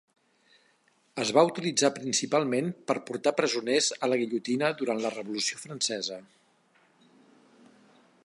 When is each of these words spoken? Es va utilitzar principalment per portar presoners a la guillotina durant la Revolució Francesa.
Es 1.23 1.31
va 1.37 1.43
utilitzar 1.49 1.91
principalment 1.97 2.71
per 2.91 2.95
portar 3.09 3.35
presoners 3.41 3.91
a 4.07 4.09
la 4.13 4.19
guillotina 4.23 4.73
durant 4.81 5.03
la 5.05 5.13
Revolució 5.19 5.63
Francesa. 5.67 6.17